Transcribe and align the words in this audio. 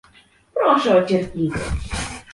Proszę 0.53 0.97
o 0.97 1.05
cierpliwość 1.05 1.53